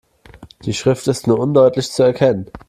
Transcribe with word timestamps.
Die 0.65 0.73
Schrift 0.73 1.07
ist 1.07 1.27
nur 1.27 1.37
undeutlich 1.37 1.91
zu 1.91 2.01
erkennen. 2.01 2.47